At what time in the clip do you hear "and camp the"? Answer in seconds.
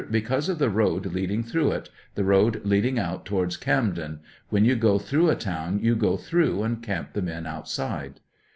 6.63-7.21